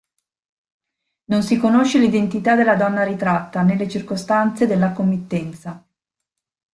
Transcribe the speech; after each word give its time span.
Non 1.25 1.43
si 1.43 1.59
conosce 1.59 1.99
l'identità 1.99 2.55
della 2.55 2.75
donna 2.75 3.03
ritratta 3.03 3.61
né 3.61 3.77
le 3.77 3.87
circostanze 3.87 4.65
della 4.65 4.93
committenza. 4.93 5.85